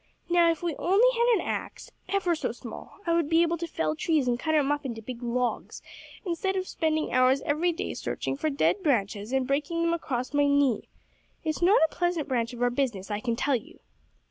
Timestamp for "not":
11.61-11.79